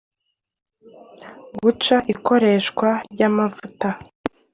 [1.63, 3.89] "guca ikoreshwa ry'amavuta